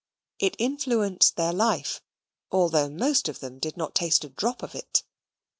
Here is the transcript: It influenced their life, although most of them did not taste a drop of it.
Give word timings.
It 0.39 0.55
influenced 0.57 1.35
their 1.35 1.53
life, 1.53 2.01
although 2.51 2.89
most 2.89 3.29
of 3.29 3.39
them 3.39 3.59
did 3.59 3.77
not 3.77 3.93
taste 3.93 4.23
a 4.23 4.29
drop 4.29 4.63
of 4.63 4.73
it. 4.73 5.03